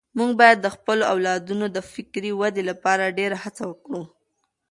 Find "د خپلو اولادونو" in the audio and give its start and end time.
0.61-1.65